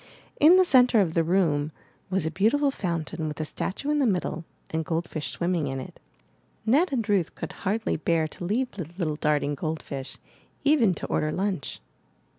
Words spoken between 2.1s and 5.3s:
a 407 MY BOOK HOUSE beautiful fountain with a statue in the middle and gold fish